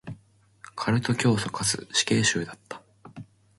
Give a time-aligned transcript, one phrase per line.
[0.75, 2.81] カルト教祖かつ死刑囚だった。